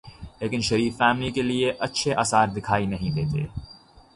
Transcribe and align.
لیکن 0.39 0.61
شریف 0.61 0.97
فیملی 0.97 1.29
کے 1.31 1.41
لیے 1.41 1.71
اچھے 1.79 2.13
آثار 2.15 2.47
دکھائی 2.47 2.85
نہیں 2.85 3.11
دیتے۔ 3.15 3.45